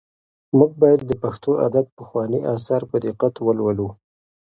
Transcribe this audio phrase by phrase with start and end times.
[0.57, 3.89] موږ باید د پښتو ادب پخواني اثار په دقت ولولو.